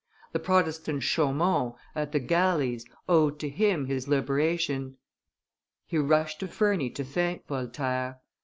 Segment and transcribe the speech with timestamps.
[0.31, 4.97] The Protestant Chaumont, at the galleys, owed to him his liberation;
[5.85, 8.17] he rushed to Ferney to thank Voltaire.